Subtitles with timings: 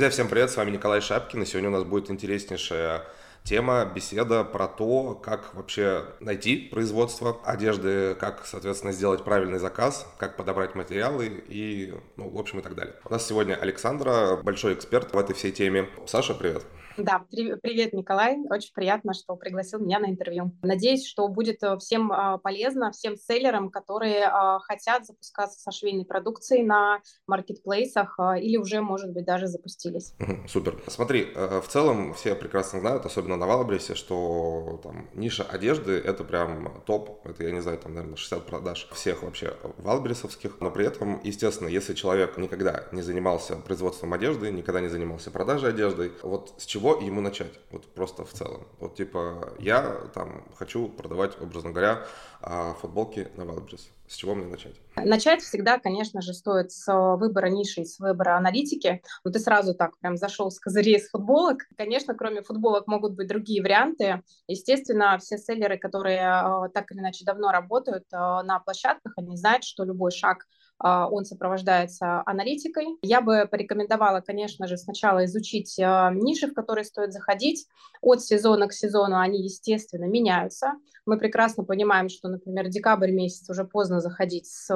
[0.00, 3.04] Друзья, всем привет, с вами Николай Шапкин, и сегодня у нас будет интереснейшая
[3.44, 10.38] тема, беседа про то, как вообще найти производство одежды, как, соответственно, сделать правильный заказ, как
[10.38, 12.94] подобрать материалы и, ну, в общем, и так далее.
[13.04, 15.86] У нас сегодня Александра, большой эксперт в этой всей теме.
[16.06, 16.62] Саша, привет.
[17.02, 18.36] Да, привет, Николай.
[18.50, 20.52] Очень приятно, что пригласил меня на интервью.
[20.62, 26.04] Надеюсь, что будет э, всем а, полезно, всем селлерам, которые а, хотят запускаться со швейной
[26.04, 30.14] продукцией на маркетплейсах а, или уже, может быть, даже запустились.
[30.48, 30.78] Супер.
[30.88, 36.22] Смотри, э, в целом все прекрасно знают, особенно на Валбрисе, что там ниша одежды— это
[36.24, 37.26] прям топ.
[37.26, 40.60] Это, я не знаю, там, наверное, 60 продаж всех вообще валбрисовских.
[40.60, 45.70] Но при этом, естественно, если человек никогда не занимался производством одежды, никогда не занимался продажей
[45.70, 47.52] одежды, вот с чего чего ему начать?
[47.70, 48.66] Вот просто в целом.
[48.78, 52.06] Вот типа я там хочу продавать, образно говоря,
[52.42, 53.82] а, футболки на Wildberries.
[54.08, 54.74] С чего мне начать?
[54.96, 59.02] Начать всегда, конечно же, стоит с выбора ниши, с выбора аналитики.
[59.24, 61.58] Но ты сразу так прям зашел с козырей с футболок.
[61.76, 64.22] Конечно, кроме футболок могут быть другие варианты.
[64.48, 69.64] Естественно, все селлеры, которые а, так или иначе давно работают а, на площадках, они знают,
[69.64, 70.46] что любой шаг
[70.82, 72.86] он сопровождается аналитикой.
[73.02, 77.66] Я бы порекомендовала, конечно же, сначала изучить а, ниши, в которые стоит заходить.
[78.00, 80.72] От сезона к сезону они, естественно, меняются.
[81.06, 84.70] Мы прекрасно понимаем, что, например, декабрь месяц уже поздно заходить с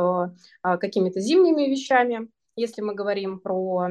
[0.63, 2.29] а, какими-то зимними вещами.
[2.57, 3.89] Если мы говорим про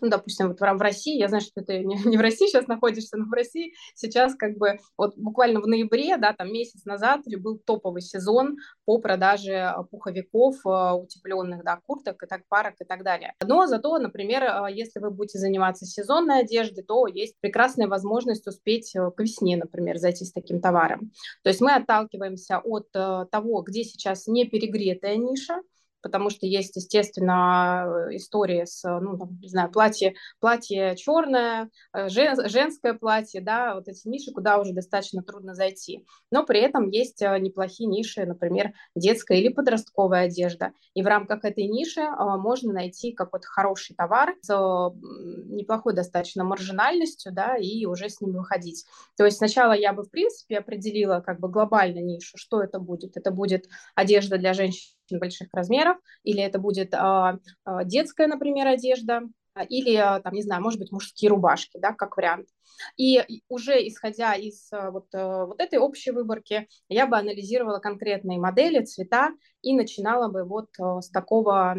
[0.00, 3.26] ну, допустим, вот в России, я знаю, что ты не, в России сейчас находишься, но
[3.26, 8.02] в России сейчас как бы вот буквально в ноябре, да, там месяц назад был топовый
[8.02, 13.34] сезон по продаже пуховиков, а, утепленных, да, курток и так, парок и так далее.
[13.44, 18.94] Но зато, например, а, если вы будете заниматься сезонной одеждой, то есть прекрасная возможность успеть
[18.94, 21.12] э, к весне, например, зайти с таким товаром.
[21.42, 25.60] То есть мы отталкиваемся от э, того, где сейчас не перегретая ниша,
[26.02, 32.94] потому что есть, естественно, истории с, ну, не знаю, платье, платье черное, э, жен, женское
[32.94, 36.04] платье, да, вот эти ниши, куда уже достаточно трудно зайти.
[36.30, 40.72] Но при этом есть э, неплохие ниши, например, детская или подростковая одежда.
[40.94, 47.32] И в рамках этой ниши э, можно найти какой-то хороший товар с неплохой достаточно маржинальностью,
[47.32, 48.84] да, и уже с ним выходить.
[49.16, 53.16] То есть сначала я бы, в принципе, определила как бы глобально нишу, что это будет.
[53.16, 59.22] Это будет одежда для женщин больших размеров, или это будет а, а, детская, например, одежда,
[59.68, 62.48] или, а, там, не знаю, может быть, мужские рубашки, да, как вариант.
[62.96, 69.30] И уже исходя из вот, вот этой общей выборки, я бы анализировала конкретные модели, цвета
[69.60, 71.76] и начинала бы вот с такого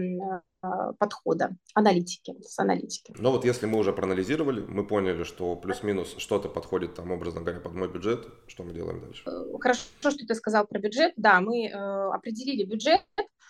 [1.00, 3.14] подхода, аналитики, с аналитики.
[3.18, 7.60] Но вот если мы уже проанализировали, мы поняли, что плюс-минус что-то подходит там, образно говоря,
[7.60, 9.24] под мой бюджет, что мы делаем дальше?
[9.28, 11.14] Э, хорошо, что ты сказал про бюджет.
[11.18, 13.02] Да, мы э, определили бюджет,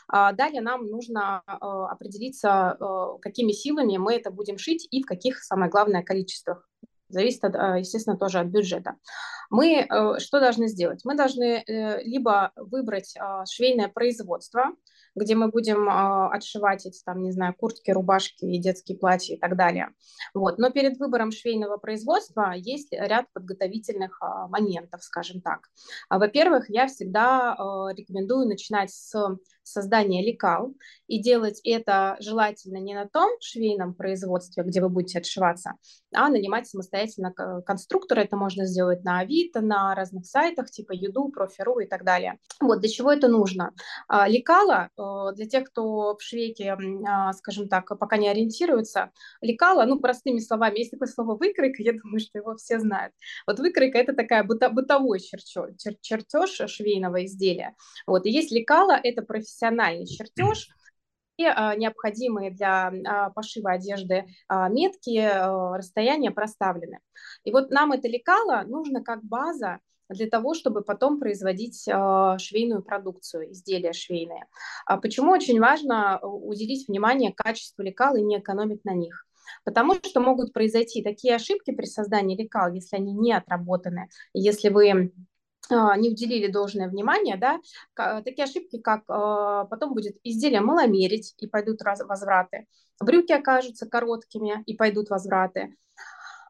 [0.07, 2.77] а далее нам нужно э, определиться,
[3.21, 6.67] какими силами мы это будем шить и в каких, самое главное, количествах.
[7.09, 8.95] Зависит, естественно, тоже от бюджета.
[9.51, 9.87] Мы
[10.17, 11.01] что должны сделать?
[11.05, 13.13] Мы должны либо выбрать
[13.47, 14.71] швейное производство,
[15.15, 19.39] где мы будем э, отшивать эти, там, не знаю, куртки, рубашки и детские платья и
[19.39, 19.89] так далее.
[20.33, 20.57] Вот.
[20.57, 25.67] Но перед выбором швейного производства есть ряд подготовительных э, моментов, скажем так.
[26.09, 27.55] Во-первых, я всегда
[27.95, 29.13] рекомендую начинать с
[29.63, 30.73] создания лекал
[31.07, 35.73] и делать это желательно не на том швейном производстве, где вы будете отшиваться,
[36.13, 37.33] а нанимать самостоятельно
[37.65, 38.21] конструктора.
[38.21, 42.37] Это можно сделать на Авито, на разных сайтах типа Юду, Профиру и так далее.
[42.59, 43.71] Вот для чего это нужно?
[44.27, 46.75] Лекала Э, для тех, кто в швейке,
[47.07, 51.93] а, скажем так, пока не ориентируется, лекала, ну, простыми словами, есть такое слово выкройка, я
[51.93, 53.13] думаю, что его все знают.
[53.47, 57.75] Вот выкройка– это такая быто, бытовой чертеж, чер, чертеж швейного изделия.
[58.07, 59.52] Вот, и есть лекала– это профессиональный
[60.05, 60.69] чертеж,
[61.37, 66.99] и а, необходимые для а, пошива одежды а, метки, а, расстояния проставлены.
[67.43, 69.79] И вот нам это лекало нужно как база
[70.09, 74.45] для того, чтобы потом производить э, швейную продукцию, изделия швейные.
[74.85, 79.25] А почему очень важно э, уделить внимание качеству лекал и не экономить на них?
[79.63, 85.13] Потому что могут произойти такие ошибки при создании лекал, если они не отработаны, если вы
[85.69, 87.59] не уделили должное внимание, да,
[88.21, 92.67] такие ошибки, как э, потом будет изделие маломерить и пойдут возвраты,
[92.99, 95.75] брюки окажутся короткими и пойдут возвраты,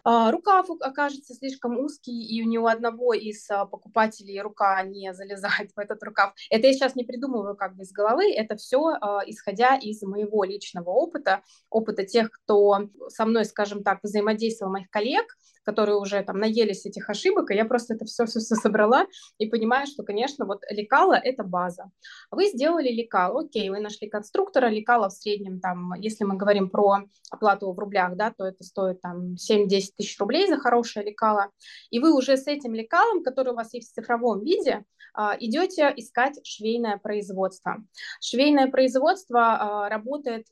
[0.06, 5.72] а, рукав окажется слишком узкий, и у него одного из а, покупателей рука не залезает
[5.76, 6.34] в этот рукав.
[6.50, 10.44] Это я сейчас не придумываю как бы из головы, это все а, исходя из моего
[10.44, 15.26] личного опыта, опыта тех, кто со мной, скажем так, взаимодействовал, моих коллег,
[15.64, 19.06] которые уже там наелись этих ошибок, и я просто это все, все, собрала
[19.38, 21.92] и понимаю, что, конечно, вот лекало– это база.
[22.32, 27.00] Вы сделали лекало, окей, вы нашли конструктора, лекало в среднем, там, если мы говорим про
[27.30, 29.68] оплату в рублях, да, то это стоит там 7-10
[29.98, 31.50] тысяч рублей за хорошее лекало,
[31.90, 34.84] и вы уже с этим лекалом, который у вас есть в цифровом виде,
[35.14, 37.84] а, идете искать швейное производство.
[38.20, 39.40] Швейное производство
[39.86, 40.48] а, работает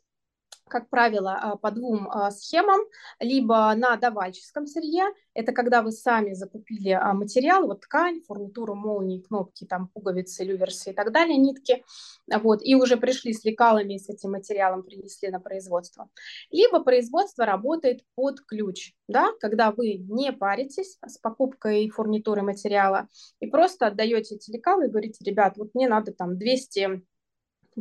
[0.72, 2.80] как правило, а, по двум а, схемам,
[3.20, 5.04] либо на давальческом сырье,
[5.34, 10.92] это когда вы сами закупили а, материал, вот ткань, фурнитуру, молнии, кнопки, там пуговицы, люверсы
[10.92, 11.84] и так далее, нитки,
[12.28, 16.10] вот, и уже пришли с лекалами, с этим материалом принесли на производство.
[16.50, 23.10] Либо производство работает под ключ, да, когда вы не паритесь с покупкой фурнитуры материала
[23.42, 27.04] и просто отдаете эти лекалы и говорите, ребят, вот мне надо там 200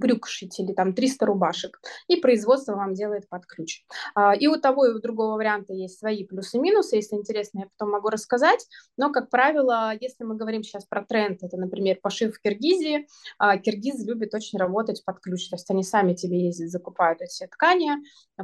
[0.01, 3.85] брюк шить или там 300 рубашек, и производство вам делает под ключ.
[4.15, 7.61] А, и у того и у другого варианта есть свои плюсы и минусы, если интересно,
[7.61, 8.67] я потом могу рассказать,
[8.97, 13.07] но, как правило, если мы говорим сейчас про тренд, это, например, пошив в Киргизии,
[13.39, 17.47] а, киргизы любят очень работать под ключ, то есть они сами тебе ездят, закупают эти
[17.47, 17.93] ткани,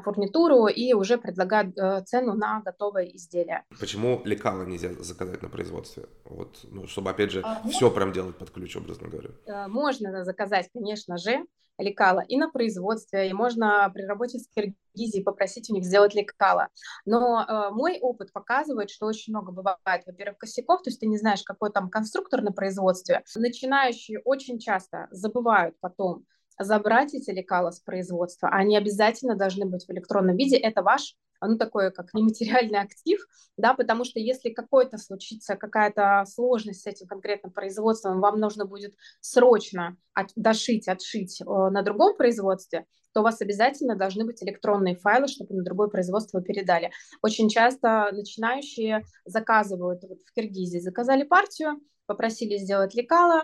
[0.00, 3.64] фурнитуру и уже предлагают э, цену на готовое изделие.
[3.81, 6.06] Почему лекала нельзя заказать на производстве?
[6.25, 9.31] Вот, ну, чтобы, опять же, а, все прям делать под ключ, образно говоря.
[9.47, 11.45] Э, можно заказать, конечно же,
[11.78, 16.69] лекала и на производстве, и можно при работе с Киргизией попросить у них сделать лекала.
[17.04, 21.19] Но э, мой опыт показывает, что очень много бывает, во-первых, косяков, то есть ты не
[21.19, 23.22] знаешь, какой там конструктор на производстве.
[23.34, 26.25] Начинающие очень часто забывают потом
[26.58, 28.49] забрать эти лекала с производства.
[28.49, 30.56] Они обязательно должны быть в электронном виде.
[30.56, 33.20] Это ваш ну, такое как нематериальный актив,
[33.56, 38.94] да, потому что если какой-то случится какая-то сложность с этим конкретным производством, вам нужно будет
[39.20, 44.94] срочно от, дошить, отшить э, на другом производстве, то у вас обязательно должны быть электронные
[44.94, 46.91] файлы, чтобы на другое производство передали.
[47.23, 53.43] Очень часто начинающие заказывают, вот в Киргизии заказали партию, попросили сделать лекала,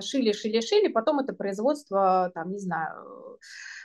[0.00, 3.38] шили, шили, шили, потом это производство, там, не знаю,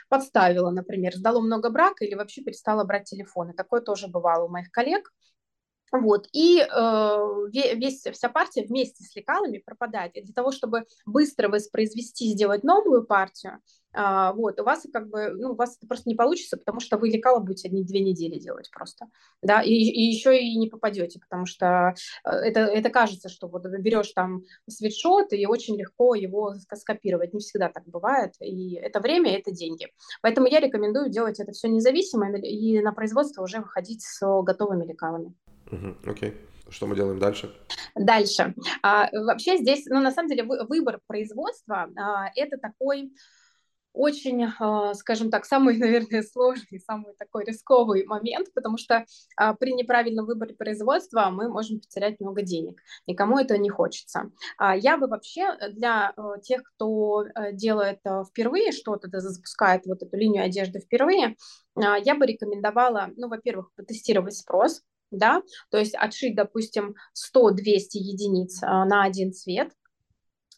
[0.08, 3.54] подставила, например, сдало много брака или вообще перестала брать телефоны.
[3.54, 5.10] Такое тоже бывало у моих коллег.
[5.92, 7.18] Вот, и э,
[7.52, 10.16] весь, вся партия вместе с лекалами пропадает.
[10.16, 13.60] И для того, чтобы быстро воспроизвести, сделать новую партию,
[13.92, 16.96] а, вот, у вас как бы, ну, у вас это просто не получится, потому что
[16.96, 19.06] вы лекала будете одни две недели делать просто,
[19.42, 21.94] да, и, и еще и не попадете, потому что
[22.24, 27.40] э, это, это кажется, что вот берешь там свитшот и очень легко его скопировать, не
[27.40, 29.88] всегда так бывает, и это время, это деньги.
[30.22, 35.34] Поэтому я рекомендую делать это все независимо и на производство уже выходить с готовыми лекалами.
[36.04, 36.34] Окей.
[36.68, 37.52] Что мы делаем дальше?
[37.96, 38.54] Дальше.
[38.82, 43.12] А, вообще здесь, ну, на самом деле, вы, выбор производства а, это такой
[43.92, 49.04] очень, а, скажем так, самый, наверное, сложный, самый такой рисковый момент, потому что
[49.36, 52.80] а, при неправильном выборе производства мы можем потерять много денег.
[53.06, 54.30] Никому это не хочется.
[54.56, 60.44] А, я бы вообще для тех, кто э, делает впервые что-то, запускает вот эту линию
[60.44, 61.36] одежды впервые,
[61.76, 67.54] я бы рекомендовала, ну, во-первых, потестировать спрос, да, то есть отшить, допустим, 100-200
[67.94, 69.70] единиц на один цвет,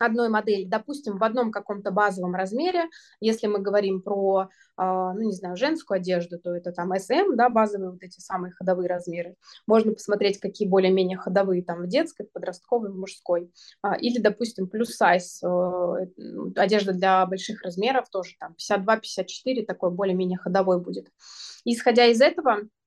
[0.05, 2.85] одной модели, допустим, в одном каком-то базовом размере,
[3.21, 7.49] если мы говорим про, а, ну, не знаю, женскую одежду, то это там SM, да,
[7.49, 9.37] базовые вот эти самые ходовые размеры.
[9.67, 13.51] Можно посмотреть, какие более-менее ходовые там в детской, подростковой, в мужской.
[13.83, 16.07] А, или, допустим, плюс сайз, э,
[16.57, 21.09] одежда для больших размеров тоже там 52-54, такой более-менее ходовой будет.
[21.65, 22.82] Исходя из этого, а,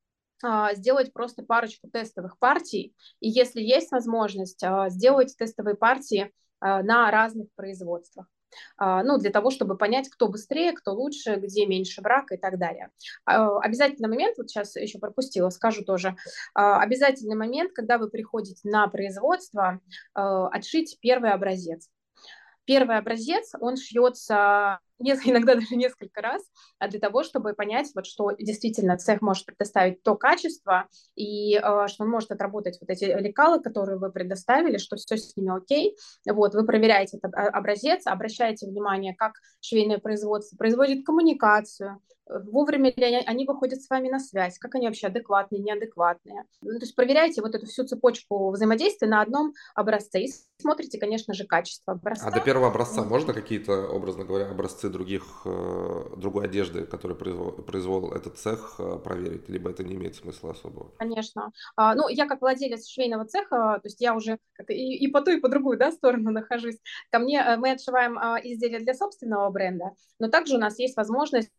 [0.73, 7.47] сделать просто парочку тестовых партий, и если есть возможность, сделать тестовые партии а, на разных
[7.55, 8.25] производствах.
[8.77, 12.57] А, ну, для того, чтобы понять, кто быстрее, кто лучше, где меньше брака и так
[12.57, 12.89] далее.
[13.25, 16.15] А, обязательный момент, вот сейчас еще пропустила, скажу тоже,
[16.53, 19.79] обязательный момент, когда вы приходите на производство,
[20.13, 21.89] отшить первый образец.
[22.63, 26.41] Первый образец, он шьется иногда даже несколько раз,
[26.79, 31.87] а для того, чтобы понять, вот, что действительно цех может предоставить то качество, и э,
[31.87, 35.95] что он может отработать вот эти лекалы, которые вы предоставили, что все с ними окей.
[36.29, 43.17] Вот, вы проверяете этот образец, обращаете внимание, как швейное производство производит коммуникацию, вовремя ли они,
[43.25, 46.45] они выходят с вами на связь, как они вообще адекватные, неадекватные.
[46.61, 51.33] Ну, то есть проверяйте вот эту всю цепочку взаимодействия на одном образце и смотрите, конечно
[51.33, 52.27] же, качество образца.
[52.27, 53.09] А до первого образца вот.
[53.09, 58.99] можно какие-то, образно говоря, образцы других, э, другой одежды, которые произвел, произвел этот цех, э,
[59.03, 60.91] проверить, либо это не имеет смысла особого?
[60.97, 61.51] Конечно.
[61.75, 65.31] А, ну, я как владелец швейного цеха, то есть я уже и, и по ту,
[65.31, 66.79] и по другую да, сторону нахожусь.
[67.11, 70.97] Ко мне э, мы отшиваем а, изделия для собственного бренда, но также у нас есть
[70.97, 71.51] возможность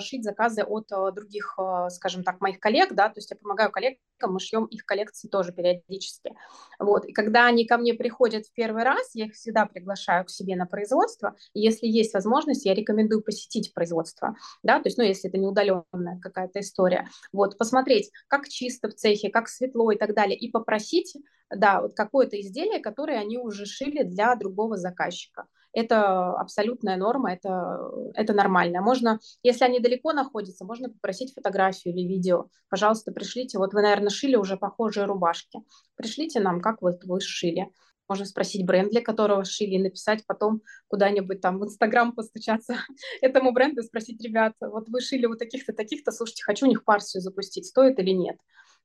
[0.00, 3.70] шить заказы от а, других, а, скажем так, моих коллег, да, то есть я помогаю
[3.70, 6.34] коллегам, мы шьем их коллекции тоже периодически.
[6.78, 10.30] Вот, и когда они ко мне приходят в первый раз, я их всегда приглашаю к
[10.30, 15.04] себе на производство, и если есть возможность, я рекомендую посетить производство, да, то есть, ну,
[15.04, 19.96] если это не удаленная какая-то история, вот, посмотреть, как чисто в цехе, как светло и
[19.96, 21.16] так далее, и попросить,
[21.50, 27.90] да, вот какое-то изделие, которое они уже шили для другого заказчика это абсолютная норма, это,
[28.14, 28.80] это нормально.
[28.80, 32.46] Можно, если они далеко находятся, можно попросить фотографию или видео.
[32.68, 33.58] Пожалуйста, пришлите.
[33.58, 35.60] Вот вы, наверное, шили уже похожие рубашки.
[35.96, 37.68] Пришлите нам, как вот вы шили.
[38.08, 42.76] Можно спросить бренд, для которого шили, и написать потом куда-нибудь там в Инстаграм постучаться
[43.20, 46.84] этому бренду и спросить, ребят, вот вы шили вот таких-то, таких-то, слушайте, хочу у них
[46.84, 48.36] парсию запустить, стоит или нет.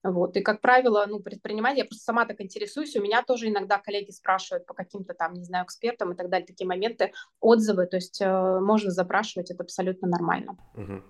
[0.03, 0.38] Вот.
[0.38, 4.12] И, как правило, ну, предприниматель, я просто сама так интересуюсь, у меня тоже иногда коллеги
[4.12, 8.22] спрашивают по каким-то там, не знаю, экспертам и так далее, такие моменты, отзывы, то есть
[8.22, 10.58] э, можно запрашивать, это абсолютно нормально.
[10.75, 11.03] Угу.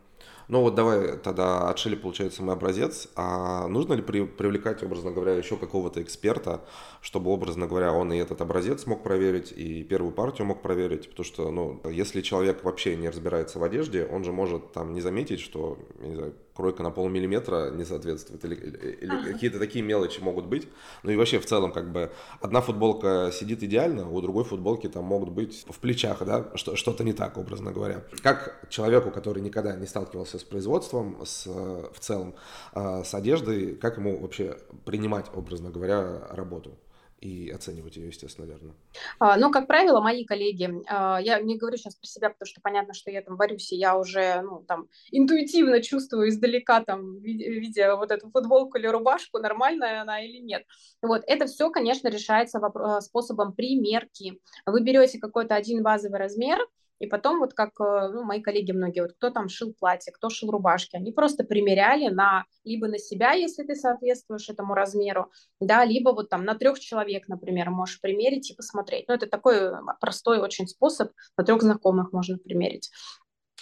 [0.47, 3.07] Ну вот давай тогда отшили, получается, мой образец.
[3.15, 6.65] А нужно ли при, привлекать, образно говоря, еще какого-то эксперта,
[7.01, 11.09] чтобы, образно говоря, он и этот образец мог проверить, и первую партию мог проверить?
[11.09, 15.01] Потому что, ну, если человек вообще не разбирается в одежде, он же может там не
[15.01, 18.55] заметить, что, не знаю, кройка на полмиллиметра не соответствует, или,
[19.01, 19.31] или ага.
[19.31, 20.67] какие-то такие мелочи могут быть.
[21.03, 22.11] Ну и вообще в целом как бы
[22.41, 27.05] одна футболка сидит идеально, у другой футболки там могут быть в плечах, да, что, что-то
[27.05, 28.03] не так, образно говоря.
[28.21, 32.35] Как человеку, который никогда не сталкивался с производством, с, в целом,
[32.73, 36.77] а, с одеждой, как ему вообще принимать, образно говоря, работу?
[37.21, 38.73] И оценивать ее, естественно, верно.
[39.19, 42.61] А, ну, как правило, мои коллеги, а, я не говорю сейчас про себя, потому что
[42.61, 47.95] понятно, что я там варюсь, и я уже, ну, там, интуитивно чувствую издалека, там, видя
[47.95, 50.65] вот эту футболку или рубашку, нормальная она или нет.
[51.01, 52.59] Вот, это все, конечно, решается
[53.01, 54.39] способом примерки.
[54.65, 56.59] Вы берете какой-то один базовый размер,
[56.99, 60.29] и потом вот как э, ну, мои коллеги многие, вот кто там шил платье, кто
[60.29, 65.85] шил рубашки, они просто примеряли на либо на себя, если ты соответствуешь этому размеру, да,
[65.85, 69.07] либо вот там на трех человек, например, можешь примерить и посмотреть.
[69.07, 72.91] Ну, это такой простой очень способ, на трех знакомых можно примерить.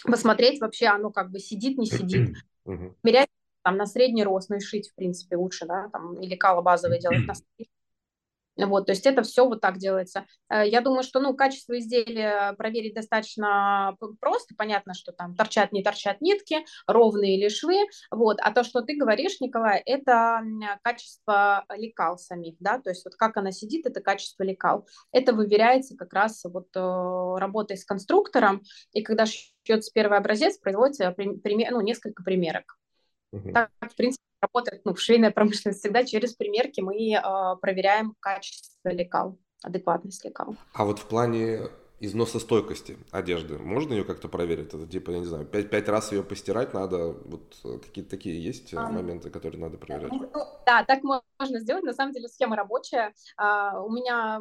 [0.04, 2.36] Посмотреть вообще, оно как бы сидит, не сидит.
[3.02, 3.28] Мерять
[3.62, 6.98] там на средний рост, ну и шить, в принципе, лучше, да, там, или кало базовое
[6.98, 7.70] делать на средний
[8.66, 10.26] вот, то есть это все вот так делается.
[10.50, 14.54] Э, я думаю, что, ну, качество изделия проверить достаточно просто.
[14.56, 17.86] Понятно, что там торчат, не торчат нитки, ровные или швы.
[18.10, 18.38] Вот.
[18.40, 20.42] А то, что ты говоришь, Николай, это
[20.82, 24.86] качество лекал самих, да, то есть вот как она сидит, это качество лекал.
[25.12, 28.62] Это выверяется как раз вот э, работой с конструктором,
[28.92, 32.78] и когда шьется первый образец, производится пример, ну, несколько примерок.
[33.32, 33.52] Угу.
[33.52, 38.88] Так, в принципе, работает ну, в швейной промышленности всегда через примерки мы э, проверяем качество
[38.88, 40.56] лекал, адекватность лекал.
[40.72, 41.68] А вот в плане
[42.00, 44.68] износостойкости одежды, можно ее как-то проверить?
[44.68, 48.42] Это типа, я не знаю, пять, пять раз ее постирать надо, вот э, какие-то такие
[48.42, 50.12] есть а, моменты, которые надо проверять?
[50.12, 50.30] Ну,
[50.64, 53.14] да, так можно сделать, на самом деле схема рабочая.
[53.36, 54.40] А, у меня,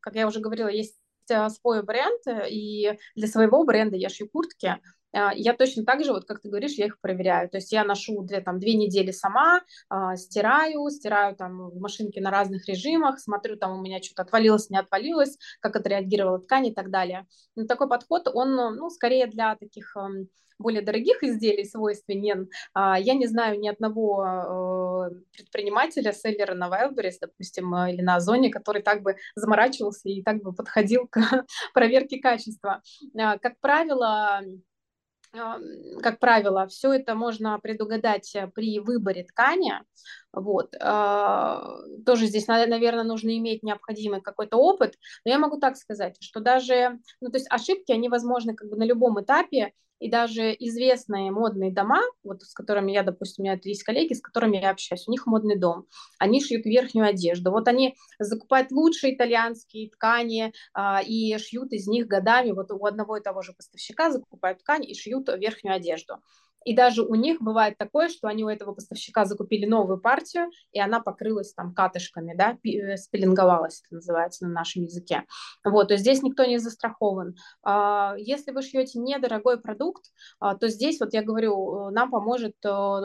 [0.00, 0.98] как я уже говорила, есть
[1.30, 4.76] э, свой бренд, и для своего бренда я шью куртки,
[5.12, 7.48] я точно так же, вот как ты говоришь, я их проверяю.
[7.48, 12.20] То есть я ношу две, там, две недели сама, э, стираю, стираю там в машинке
[12.20, 16.74] на разных режимах, смотрю, там у меня что-то отвалилось, не отвалилось, как отреагировала ткань и
[16.74, 17.26] так далее.
[17.56, 20.26] Но такой подход, он, ну, скорее для таких э,
[20.58, 22.48] более дорогих изделий свойственен.
[22.74, 28.16] Э, я не знаю ни одного э, предпринимателя, селлера на Wildberries, допустим, э, или на
[28.16, 31.18] Озоне, который так бы заморачивался и так бы подходил к
[31.74, 32.82] проверке качества.
[33.14, 34.40] Как правило,
[35.32, 39.74] как правило, все это можно предугадать э, при выборе ткани.
[40.32, 40.74] Вот.
[40.80, 44.94] А, тоже здесь, наверное, нужно иметь необходимый какой-то опыт.
[45.24, 48.76] Но я могу так сказать, что даже, ну, то есть ошибки, они возможны как бы
[48.76, 53.58] на любом этапе, и даже известные модные дома, вот с которыми я, допустим, у меня
[53.62, 55.86] есть коллеги, с которыми я общаюсь, у них модный дом,
[56.18, 57.50] они шьют верхнюю одежду.
[57.50, 62.52] Вот они закупают лучшие итальянские ткани а, и шьют из них годами.
[62.52, 66.16] Вот у одного и того же поставщика закупают ткань и шьют верхнюю одежду.
[66.64, 70.80] И даже у них бывает такое, что они у этого поставщика закупили новую партию, и
[70.80, 75.24] она покрылась там катышками, да, э, спеленговалась, это называется на нашем языке.
[75.64, 77.36] Вот, то есть здесь никто не застрахован.
[77.62, 80.04] А, если вы шьете недорогой продукт,
[80.40, 83.00] а, то здесь, вот я говорю, э, нам поможет э,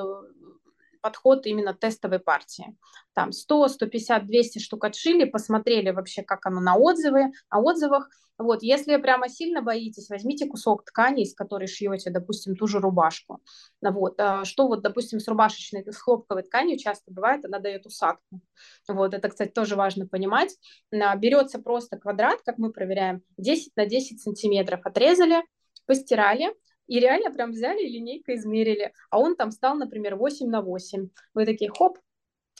[1.03, 2.75] подход именно тестовой партии.
[3.13, 8.09] Там 100, 150, 200 штук отшили, посмотрели вообще, как оно на отзывы, на отзывах.
[8.39, 13.43] Вот, если прямо сильно боитесь, возьмите кусок ткани, из которой шьете, допустим, ту же рубашку.
[13.81, 18.41] Вот, а что вот, допустим, с рубашечной, с хлопковой тканью часто бывает, она дает усадку.
[18.87, 20.57] Вот, это, кстати, тоже важно понимать.
[20.91, 25.43] Берется просто квадрат, как мы проверяем, 10 на 10 сантиметров отрезали,
[25.85, 26.55] постирали,
[26.87, 31.09] и реально прям взяли линейкой измерили, а он там стал, например, 8 на 8.
[31.33, 31.97] Вы такие, хоп,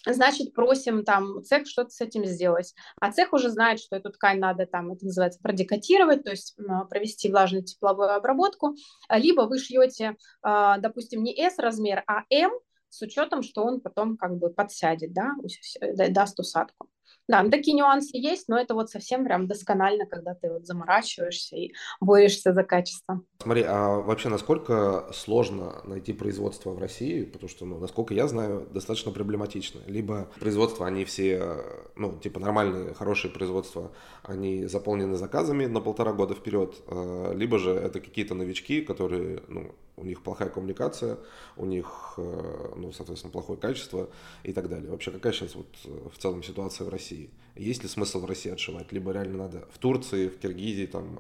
[0.06, 2.74] значит, просим там цех что-то с этим сделать.
[3.00, 6.56] А цех уже знает, что эту ткань надо там, это называется, продекатировать, то есть
[6.90, 8.76] провести влажную тепловую обработку.
[9.10, 12.52] Либо вы шьете, а, допустим, не S размер, а M,
[12.90, 15.34] с учетом, что он потом как бы подсядет, да,
[16.10, 16.88] даст усадку.
[17.28, 21.56] Да, ну, такие нюансы есть, но это вот совсем прям досконально, когда ты вот заморачиваешься
[21.56, 23.22] и борешься за качество.
[23.42, 27.24] Смотри, а вообще насколько сложно найти производство в России?
[27.24, 29.80] Потому что, ну, насколько я знаю, достаточно проблематично.
[29.88, 31.64] Либо производства, они все,
[31.96, 33.92] ну, типа нормальные, хорошие производства,
[34.24, 39.74] они заполнены заказами на полтора года вперед, а, либо же это какие-то новички, которые, ну,
[39.96, 41.18] у них плохая коммуникация,
[41.56, 44.10] у них, э, ну, соответственно, плохое качество
[44.44, 44.90] и так далее.
[44.90, 47.30] Вообще, какая сейчас вот э, в целом ситуация в России?
[47.56, 48.92] Есть ли смысл в России отшивать?
[48.92, 51.20] Либо реально надо в Турции, в Киргизии там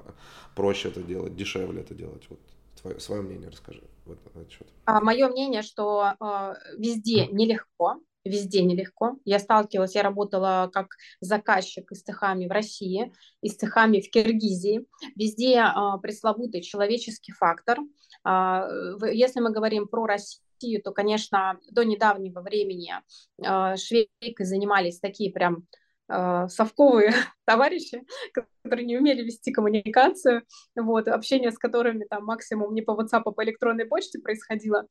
[0.55, 2.23] проще это делать, дешевле это делать?
[2.29, 2.39] Вот
[2.81, 4.67] твое, свое мнение расскажи этот счет.
[4.85, 9.17] А, мое мнение, что э, везде нелегко, везде нелегко.
[9.25, 14.85] Я сталкивалась, я работала как заказчик с цехами в России, и с цехами в Киргизии.
[15.15, 17.79] Везде э, пресловутый человеческий фактор.
[18.25, 18.67] Э,
[19.11, 22.93] если мы говорим про Россию, то, конечно, до недавнего времени
[23.37, 25.67] э, швейкой занимались такие прям
[26.09, 27.13] э, совковые
[27.45, 28.03] товарищи,
[28.33, 30.43] которые не умели вести коммуникацию,
[30.75, 34.87] вот, общение с которыми там максимум не по WhatsApp, а по электронной почте происходило.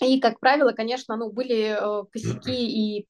[0.00, 3.06] И, как правило, конечно, ну, были э, косяки и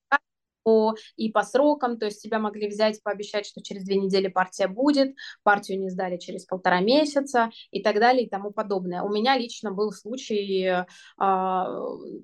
[1.16, 5.14] и по срокам, то есть тебя могли взять, пообещать, что через две недели партия будет,
[5.42, 9.02] партию не сдали через полтора месяца и так далее и тому подобное.
[9.02, 10.84] У меня лично был случай э,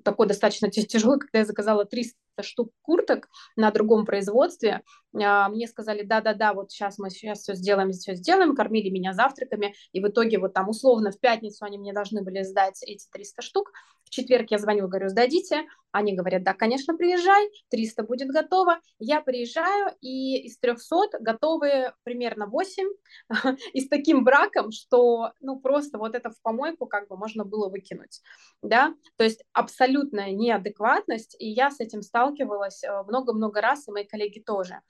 [0.03, 4.81] такой достаточно тяжелый, когда я заказала 300 штук курток на другом производстве.
[5.13, 9.73] А, мне сказали, да-да-да, вот сейчас мы сейчас все сделаем, все сделаем, кормили меня завтраками,
[9.91, 13.41] и в итоге вот там условно в пятницу они мне должны были сдать эти 300
[13.41, 13.71] штук,
[14.09, 19.21] в четверг я звоню, говорю, сдадите, они говорят, да, конечно, приезжай, 300 будет готово, я
[19.21, 22.87] приезжаю, и из 300 готовы примерно 8,
[23.73, 27.69] и с таким браком, что, ну, просто вот это в помойку как бы можно было
[27.69, 28.21] выкинуть,
[28.61, 34.05] да, то есть абсолютная неадекватность, и я с этим сталкивалась э, много-много раз, и мои
[34.05, 34.81] коллеги тоже.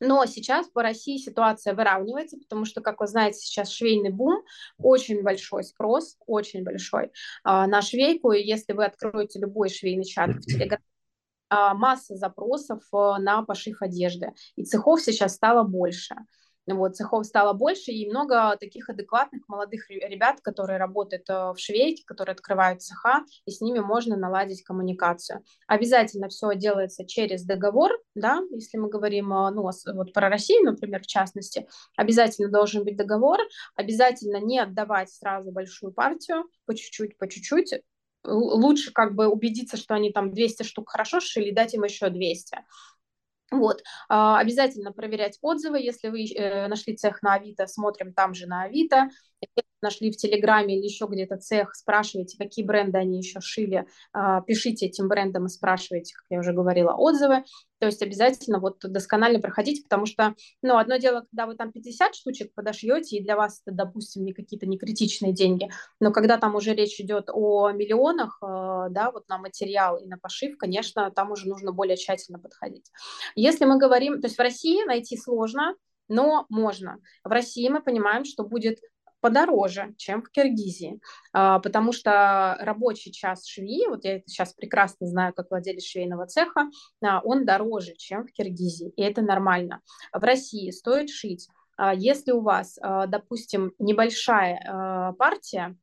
[0.00, 4.42] Но сейчас по России ситуация выравнивается, потому что, как вы знаете, сейчас швейный бум,
[4.78, 7.12] очень большой спрос, очень большой
[7.44, 8.32] а, на швейку.
[8.32, 10.82] И если вы откроете любой швейный чат в Телеграме,
[11.50, 14.32] а, масса запросов а, на пошив одежды.
[14.56, 16.14] И цехов сейчас стало больше.
[16.66, 22.04] Вот, цехов стало больше, и много таких адекватных молодых ребят, которые работают э, в швейке,
[22.06, 25.42] которые открывают цеха, и с ними можно наладить коммуникацию.
[25.66, 31.02] Обязательно все делается через договор, да, если мы говорим, э, ну, вот про Россию, например,
[31.02, 33.38] в частности, обязательно должен быть договор,
[33.74, 37.80] обязательно не отдавать сразу большую партию, по чуть-чуть, по чуть-чуть,
[38.24, 42.58] лучше как бы убедиться, что они там 200 штук хорошо шили, дать им еще 200.
[43.50, 43.82] Вот.
[44.08, 45.80] А, обязательно проверять отзывы.
[45.80, 49.08] Если вы э, нашли цех на Авито, смотрим там же на Авито.
[49.82, 54.86] Нашли в Телеграме или еще где-то цех, спрашивайте, какие бренды они еще шили, а, пишите
[54.86, 57.44] этим брендам и спрашивайте, как я уже говорила, отзывы.
[57.78, 62.14] То есть обязательно вот досконально проходите, потому что, ну, одно дело, когда вы там 50
[62.14, 66.56] штучек подошьете, и для вас это, допустим, не какие-то не критичные деньги, но когда там
[66.56, 71.30] уже речь идет о миллионах, э, да, вот на материал и на пошив, конечно, там
[71.32, 72.90] уже нужно более тщательно подходить.
[73.34, 75.74] Если мы говорим, то есть в России найти сложно,
[76.08, 76.98] но можно.
[77.24, 78.80] В России мы понимаем, что будет
[79.20, 81.00] подороже, чем в Киргизии,
[81.32, 86.68] а, потому что рабочий час швеи, вот я сейчас прекрасно знаю как владелец швейного цеха,
[87.02, 89.80] а, он дороже, чем в Киргизии, и это нормально.
[90.12, 92.78] В России стоит шить, а, если у вас,
[93.08, 95.76] допустим, небольшая партия,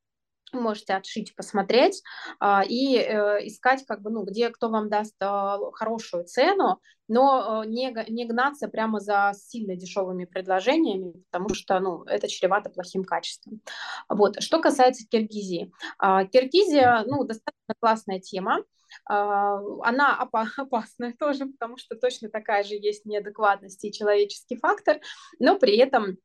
[0.54, 2.02] можете отшить, посмотреть
[2.40, 7.64] а, и э, искать, как бы, ну, где кто вам даст а, хорошую цену, но
[7.64, 13.04] э, не, не гнаться прямо за сильно дешевыми предложениями, потому что, ну, это чревато плохим
[13.04, 13.62] качеством.
[14.10, 14.42] Вот.
[14.42, 15.72] Что касается Киргизии.
[15.98, 18.64] А, Киргизия, ну, достаточно классная тема.
[19.06, 20.18] Она
[20.58, 25.00] опасная тоже, потому что точно такая же есть неадекватность и человеческий фактор,
[25.40, 26.18] но при этом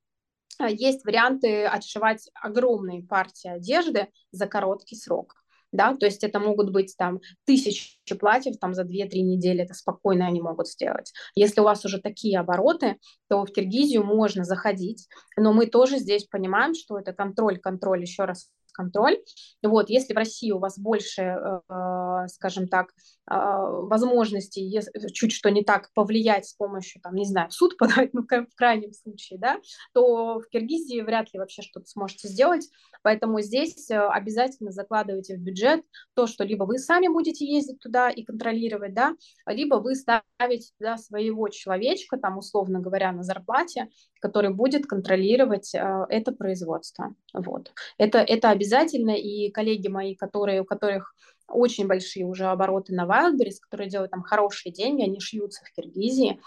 [0.61, 5.35] есть варианты отшивать огромные партии одежды за короткий срок.
[5.73, 10.27] Да, то есть это могут быть там тысячи платьев там за 2-3 недели, это спокойно
[10.27, 11.15] они могут сделать.
[11.35, 16.25] Если у вас уже такие обороты, то в Киргизию можно заходить, но мы тоже здесь
[16.25, 19.19] понимаем, что это контроль, контроль, еще раз контроль.
[19.63, 24.81] Вот, если в России у вас больше, э, скажем так, э, возможностей
[25.13, 28.93] чуть что не так повлиять с помощью, там, не знаю, суд подать, ну, в крайнем
[28.93, 29.61] случае, да,
[29.93, 32.69] то в Киргизии вряд ли вообще что-то сможете сделать.
[33.03, 38.11] Поэтому здесь э, обязательно закладывайте в бюджет то, что либо вы сами будете ездить туда
[38.11, 39.15] и контролировать, да,
[39.47, 43.89] либо вы ставите туда своего человечка, там, условно говоря, на зарплате,
[44.23, 47.15] который будет контролировать это производство.
[47.35, 47.73] Вот.
[47.99, 51.15] Это, это обязательно, и коллеги мои, которые, у которых
[51.49, 56.41] очень большие уже обороты на Wildberries, которые делают там хорошие деньги, они шьются в Киргизии,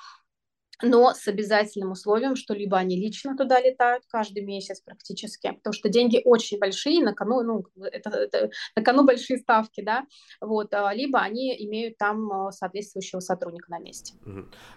[0.81, 5.89] но с обязательным условием, что либо они лично туда летают каждый месяц практически, потому что
[5.89, 10.05] деньги очень большие, на кону, ну, это, это, на кону большие ставки, да,
[10.41, 14.13] вот, а, либо они имеют там а, соответствующего сотрудника на месте.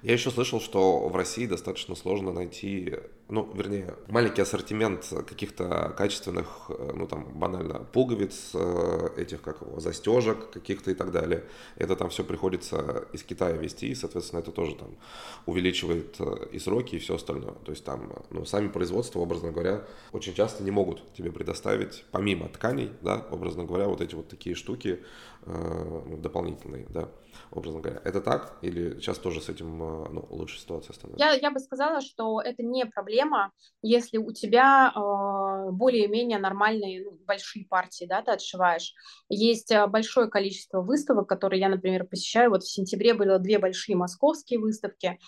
[0.02, 2.94] Я еще слышал, что в России достаточно сложно найти,
[3.30, 9.80] ну, вернее, маленький ассортимент каких-то качественных, э, ну, там, банально, пуговиц, э, этих, как его,
[9.80, 11.44] застежек каких-то и так далее.
[11.76, 14.96] Это там все приходится из Китая везти, и, соответственно, это тоже там
[15.44, 17.54] увеличивает э, и сроки, и все остальное.
[17.64, 22.48] То есть там, ну, сами производства, образно говоря, очень часто не могут тебе предоставить, помимо
[22.48, 25.04] тканей, да, образно говоря, вот эти вот такие штуки
[25.46, 27.08] ну, дополнительные, да
[27.50, 28.00] образно говоря.
[28.04, 28.58] Это так?
[28.62, 31.24] Или сейчас тоже с этим э, ну, лучше ситуация становится?
[31.24, 37.18] Я, я бы сказала, что это не проблема, если у тебя э, более-менее нормальные ну,
[37.26, 38.94] большие партии, да, ты отшиваешь.
[39.28, 42.50] Есть э, большое количество выставок, которые я, например, посещаю.
[42.50, 45.18] Вот в сентябре было две большие московские выставки,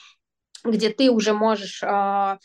[0.64, 2.38] где ты уже можешь э,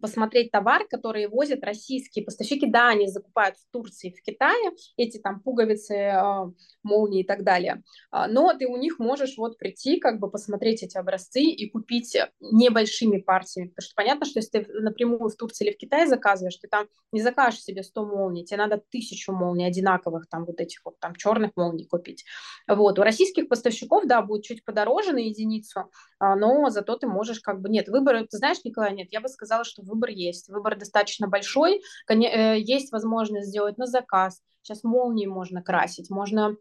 [0.00, 2.66] посмотреть товар, который возят российские поставщики.
[2.66, 7.82] Да, они закупают в Турции, в Китае эти там пуговицы, э, молнии и так далее.
[8.12, 13.18] Но ты у них можешь вот прийти, как бы посмотреть эти образцы и купить небольшими
[13.18, 13.68] партиями.
[13.68, 16.86] Потому что понятно, что если ты напрямую в Турции или в Китае заказываешь, ты там
[17.10, 21.14] не закажешь себе 100 молний, тебе надо тысячу молний одинаковых, там вот этих вот там
[21.14, 22.24] черных молний купить.
[22.68, 22.98] Вот.
[22.98, 27.68] У российских поставщиков, да, будет чуть подороже на единицу, но зато ты можешь как бы...
[27.68, 30.48] Нет, выбора, ты знаешь, Николай, нет, я бы сказала, что выбор есть.
[30.48, 34.40] Выбор достаточно большой, э, есть возможность сделать на заказ.
[34.62, 36.56] Сейчас молнии можно красить, можно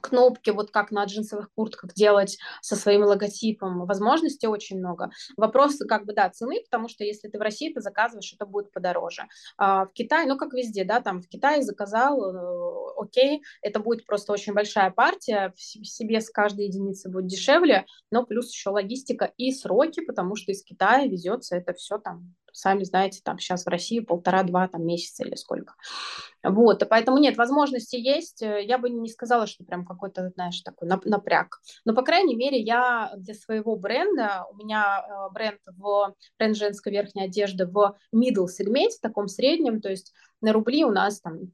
[0.00, 3.86] кнопки, вот как на джинсовых куртках делать со своим логотипом.
[3.86, 5.10] Возможностей очень много.
[5.36, 8.72] Вопрос, как бы, да, цены, потому что если ты в России, ты заказываешь, это будет
[8.72, 9.24] подороже.
[9.56, 14.06] А в Китае, ну, как везде, да, там в Китае заказал, э, окей, это будет
[14.06, 19.32] просто очень большая партия, в себе с каждой единицы будет дешевле, но плюс еще логистика
[19.36, 23.68] и сроки, потому что из Китая везется это все там сами знаете, там сейчас в
[23.68, 25.74] России полтора-два там месяца или сколько.
[26.42, 28.40] Вот, поэтому нет, возможности есть.
[28.42, 31.60] Я бы не сказала, что прям какой-то, знаешь, такой напряг.
[31.84, 36.92] Но, по крайней мере, я для своего бренда, у меня э, бренд в бренд женской
[36.92, 41.52] верхней одежды в middle сегменте, таком среднем, то есть на рубли у нас там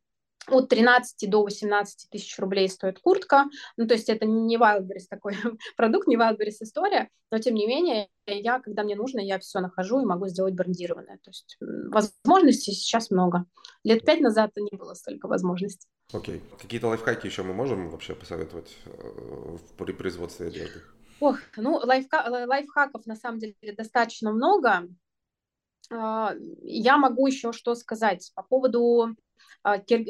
[0.48, 3.46] от 13 до 18 тысяч рублей стоит куртка.
[3.76, 5.36] Ну, то есть это не Wildberries такой
[5.76, 10.00] продукт, не Wildberries история, но тем не менее, я, когда мне нужно, я все нахожу
[10.00, 11.18] и могу сделать брендированное.
[11.22, 13.44] То есть возможностей сейчас много.
[13.84, 15.88] Лет пять назад не было столько возможностей.
[16.12, 16.36] Окей.
[16.36, 16.58] Okay.
[16.60, 20.82] Какие-то лайфхаки еще мы можем вообще посоветовать э, при производстве одежды?
[21.20, 24.88] Ох, ну, лайфка, лайфхаков на самом деле достаточно много.
[25.90, 29.16] А, я могу еще что сказать по поводу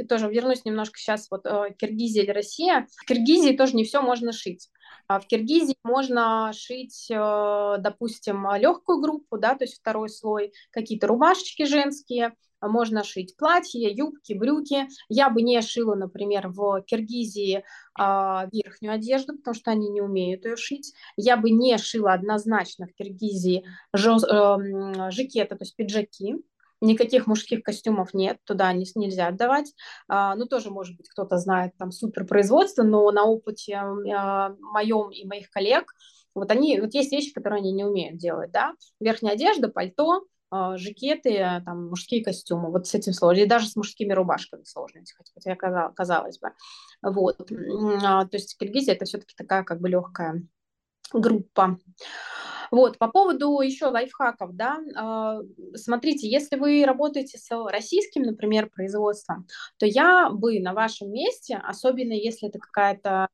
[0.08, 2.86] тоже вернусь немножко сейчас, вот э, Киргизия или Россия.
[2.96, 4.70] В Киргизии тоже не все можно шить.
[5.06, 11.06] А в Киргизии можно шить, э, допустим, легкую группу, да, то есть второй слой, какие-то
[11.06, 12.32] рубашечки женские,
[12.68, 14.88] можно шить платья, юбки, брюки.
[15.08, 20.44] Я бы не шила, например, в Киргизии а, верхнюю одежду, потому что они не умеют
[20.44, 20.94] ее шить.
[21.16, 26.36] Я бы не шила однозначно в Киргизии э, жакеты, то есть пиджаки,
[26.84, 29.72] Никаких мужских костюмов нет, туда не, нельзя отдавать.
[30.08, 35.26] А, ну, тоже, может быть, кто-то знает там суперпроизводство, но на опыте а, моем и
[35.26, 35.92] моих коллег,
[36.34, 38.74] вот они, вот есть вещи, которые они не умеют делать, да.
[39.00, 42.72] Верхняя одежда, пальто, э, жакеты, там, мужские костюмы.
[42.72, 43.42] Вот с этим сложно.
[43.42, 45.54] И даже с мужскими рубашками сложно, хотя
[45.92, 46.50] казалось бы.
[47.02, 47.40] Вот.
[48.02, 50.42] А, то есть Киргизия это все-таки такая как бы легкая
[51.14, 51.78] группа.
[52.70, 59.46] Вот, по поводу еще лайфхаков, да, э, смотрите, если вы работаете с российским, например, производством,
[59.78, 63.28] то я бы на вашем месте, особенно если это какая-то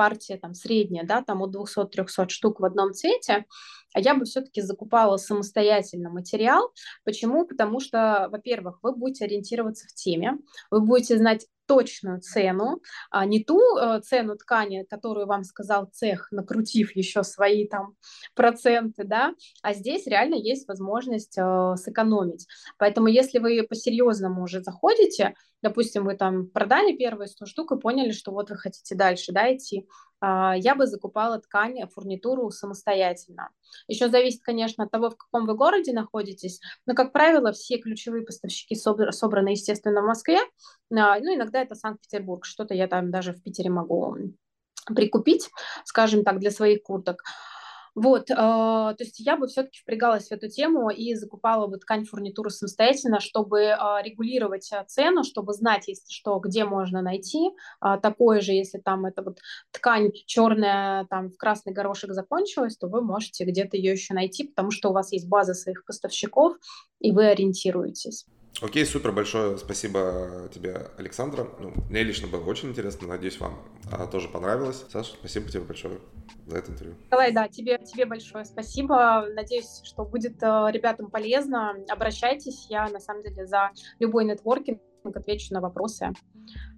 [0.00, 3.44] партия там средняя, да, там от 200-300 штук в одном цвете,
[3.92, 6.72] а я бы все-таки закупала самостоятельно материал.
[7.04, 7.46] Почему?
[7.46, 10.38] Потому что, во-первых, вы будете ориентироваться в теме,
[10.70, 16.28] вы будете знать точную цену, а не ту э, цену ткани, которую вам сказал цех,
[16.32, 17.94] накрутив еще свои там
[18.34, 22.46] проценты, да, а здесь реально есть возможность э, сэкономить.
[22.78, 28.12] Поэтому если вы по-серьезному уже заходите, допустим, вы там продали первые 100 штук и поняли,
[28.12, 29.86] что вот вы хотите дальше, да, идти,
[30.22, 33.50] э, я бы закупала ткань, фурнитуру самостоятельно.
[33.88, 38.24] Еще зависит, конечно, от того, в каком вы городе находитесь, но, как правило, все ключевые
[38.24, 40.38] поставщики собраны, естественно, в Москве,
[40.92, 44.16] а, ну, иногда это Санкт-Петербург, что-то я там даже в Питере могу
[44.86, 45.50] прикупить,
[45.84, 47.22] скажем так, для своих курток.
[47.94, 52.04] Вот, э, то есть я бы все-таки впрягалась в эту тему и закупала бы ткань,
[52.04, 57.50] фурнитуру самостоятельно, чтобы э, регулировать э, цену, чтобы знать, если что, где можно найти
[57.84, 59.38] э, такое же, если там эта вот
[59.72, 64.70] ткань черная, там в красный горошек закончилась, то вы можете где-то ее еще найти, потому
[64.70, 66.56] что у вас есть база своих поставщиков,
[67.00, 68.26] и вы ориентируетесь.
[68.62, 71.48] Окей, супер, большое спасибо тебе, Александра.
[71.58, 73.58] Ну, мне лично было очень интересно, надеюсь, вам
[73.90, 74.84] а, тоже понравилось.
[74.90, 75.98] Саша, спасибо тебе большое
[76.46, 76.94] за это интервью.
[77.10, 79.26] Давай, да, тебе, тебе большое спасибо.
[79.34, 81.76] Надеюсь, что будет э, ребятам полезно.
[81.88, 86.12] Обращайтесь, я на самом деле за любой нетворкинг отвечу на вопросы.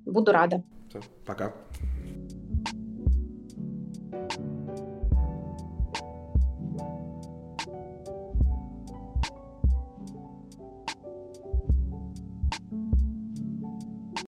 [0.04, 0.62] Буду рада.
[0.88, 1.52] Все, пока.